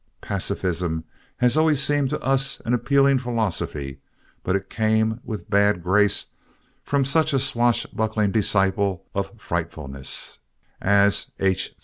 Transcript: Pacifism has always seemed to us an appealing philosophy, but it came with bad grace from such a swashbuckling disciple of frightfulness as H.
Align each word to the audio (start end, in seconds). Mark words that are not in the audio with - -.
Pacifism 0.21 1.03
has 1.37 1.55
always 1.55 1.79
seemed 1.79 2.09
to 2.09 2.19
us 2.21 2.59
an 2.61 2.73
appealing 2.73 3.19
philosophy, 3.19 3.99
but 4.41 4.55
it 4.55 4.67
came 4.67 5.19
with 5.23 5.47
bad 5.47 5.83
grace 5.83 6.25
from 6.83 7.05
such 7.05 7.33
a 7.33 7.39
swashbuckling 7.39 8.31
disciple 8.31 9.05
of 9.13 9.31
frightfulness 9.39 10.39
as 10.81 11.29
H. 11.39 11.75